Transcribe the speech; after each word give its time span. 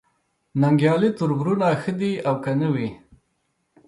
ننګیالي 0.61 1.09
تربرونه 1.17 1.67
ښه 1.81 1.91
دي 1.99 2.11
او 2.27 2.35
که 2.43 2.51
نه 2.59 2.67
وي 2.73 2.89